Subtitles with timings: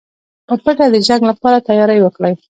[0.47, 2.33] په پټه د جنګ لپاره تیاری وکړئ.